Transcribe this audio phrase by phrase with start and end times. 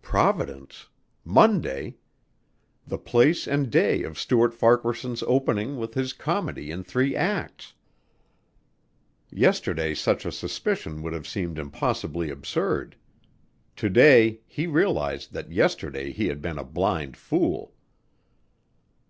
[0.00, 0.88] Providence!
[1.26, 1.96] Monday!
[2.86, 7.74] The place and day of Stuart Farquaharson's opening with his comedy in three acts.
[9.28, 12.96] Yesterday such a suspicion would have seemed impossibly absurd.
[13.76, 17.74] To day he realized that yesterday he had been a blind fool.